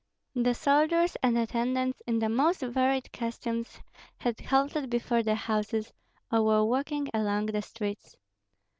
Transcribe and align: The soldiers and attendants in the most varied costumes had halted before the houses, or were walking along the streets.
The 0.33 0.55
soldiers 0.55 1.15
and 1.21 1.37
attendants 1.37 2.01
in 2.07 2.17
the 2.17 2.27
most 2.27 2.61
varied 2.61 3.13
costumes 3.13 3.79
had 4.17 4.39
halted 4.39 4.89
before 4.89 5.21
the 5.21 5.35
houses, 5.35 5.93
or 6.31 6.41
were 6.43 6.65
walking 6.65 7.07
along 7.13 7.45
the 7.45 7.61
streets. 7.61 8.17